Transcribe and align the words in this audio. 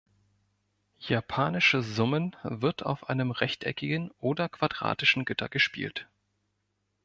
Japanische 0.97 1.83
Summen 1.83 2.35
wird 2.41 2.83
auf 2.83 3.07
einem 3.07 3.29
rechteckigen 3.29 4.09
oder 4.17 4.49
quadratischen 4.49 5.25
Gitter 5.25 5.47
gespielt. 5.47 6.09